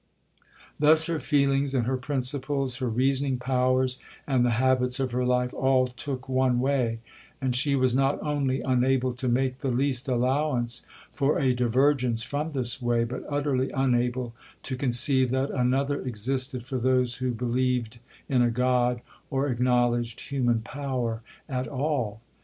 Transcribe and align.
Thus 0.79 1.05
her 1.05 1.19
feelings 1.19 1.75
and 1.75 1.85
her 1.85 1.95
principles,—her 1.95 2.89
reasoning 2.89 3.37
powers 3.37 3.99
and 4.25 4.43
the 4.43 4.49
habits 4.57 4.99
of 4.99 5.11
her 5.11 5.23
life, 5.23 5.53
all 5.53 5.89
took 5.89 6.27
one 6.27 6.59
way; 6.59 7.01
and 7.39 7.55
she 7.55 7.75
was 7.75 7.93
not 7.93 8.19
only 8.23 8.61
unable 8.61 9.13
to 9.13 9.27
make 9.27 9.59
the 9.59 9.69
least 9.69 10.07
allowance 10.07 10.81
for 11.13 11.37
a 11.39 11.53
divergence 11.53 12.23
from 12.23 12.49
this 12.49 12.81
way, 12.81 13.03
but 13.03 13.23
utterly 13.29 13.69
unable 13.73 14.33
to 14.63 14.75
conceive 14.75 15.29
that 15.29 15.51
another 15.51 16.01
existed 16.01 16.65
for 16.65 16.79
those 16.79 17.17
who 17.17 17.31
believed 17.31 17.99
in 18.27 18.41
a 18.41 18.49
God, 18.49 19.03
or 19.29 19.49
acknowledged 19.49 20.29
human 20.31 20.61
power 20.61 21.21
at 21.47 21.67
all. 21.67 22.21